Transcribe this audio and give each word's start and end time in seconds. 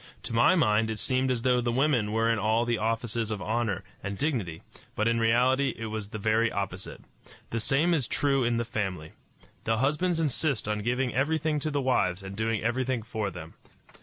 To 0.23 0.33
my 0.33 0.55
mind 0.55 0.89
it 0.89 0.97
seemed 0.97 1.29
as 1.29 1.43
though 1.43 1.61
the 1.61 1.71
women 1.71 2.11
were 2.11 2.27
in 2.27 2.39
all 2.39 2.65
the 2.65 2.79
offices 2.79 3.29
of 3.29 3.39
honor 3.39 3.83
and 4.03 4.17
dignity, 4.17 4.63
but 4.95 5.07
in 5.07 5.19
reality 5.19 5.75
it 5.77 5.85
was 5.91 6.09
the 6.09 6.17
very 6.17 6.51
opposite. 6.51 7.03
The 7.51 7.59
same 7.59 7.93
is 7.93 8.07
true 8.07 8.43
in 8.43 8.57
the 8.57 8.65
family. 8.65 9.11
The 9.63 9.77
husbands 9.77 10.19
insist 10.19 10.67
on 10.67 10.79
giving 10.79 11.13
everything 11.13 11.59
to 11.59 11.69
the 11.69 11.81
wives 11.83 12.23
and 12.23 12.35
doing 12.35 12.63
everything 12.63 13.03
for 13.03 13.29
them. 13.29 13.53